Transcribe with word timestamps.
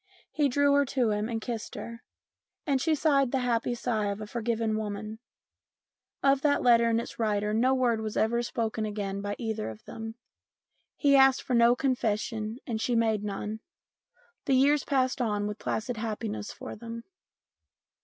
He 0.31 0.49
drew 0.49 0.73
her 0.73 0.83
to 0.85 1.11
him 1.11 1.29
and 1.29 1.39
kissed 1.39 1.75
her, 1.75 2.01
and 2.65 2.81
she 2.81 2.95
sighed 2.95 3.31
the 3.31 3.37
happy 3.41 3.75
sigh 3.75 4.07
of 4.07 4.19
a 4.19 4.25
forgiven 4.25 4.75
woman. 4.75 5.19
Of 6.23 6.41
that 6.41 6.63
letter 6.63 6.89
and 6.89 6.99
its 6.99 7.19
writer 7.19 7.53
no 7.53 7.75
MINIATURES 7.75 7.97
225 7.97 7.99
word 7.99 8.01
was 8.01 8.17
ever 8.17 8.41
spoken 8.41 8.85
again 8.87 9.21
by 9.21 9.35
either 9.37 9.69
of 9.69 9.85
them. 9.85 10.15
He 10.95 11.15
asked 11.15 11.43
for 11.43 11.53
no 11.53 11.75
confession 11.75 12.57
and 12.65 12.81
she 12.81 12.95
made 12.95 13.23
none. 13.23 13.59
The 14.45 14.55
years 14.55 14.83
passed 14.83 15.21
on 15.21 15.45
with 15.45 15.59
placid 15.59 15.97
happiness 15.97 16.51
for 16.51 16.75
them. 16.75 17.03